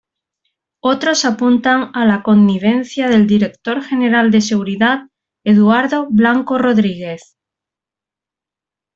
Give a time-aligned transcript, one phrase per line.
[0.79, 5.01] Otros apuntan a la connivencia del director general de Seguridad,
[5.45, 7.37] Eduardo Blanco Rodríguez.